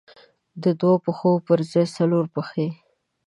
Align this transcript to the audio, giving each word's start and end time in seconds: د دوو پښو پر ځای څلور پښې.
د 0.63 0.65
دوو 0.79 0.93
پښو 1.03 1.31
پر 1.45 1.59
ځای 1.71 1.85
څلور 1.97 2.25
پښې. 2.33 2.67